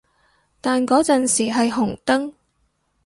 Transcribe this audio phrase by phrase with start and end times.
[0.61, 2.33] 但嗰陣時係紅燈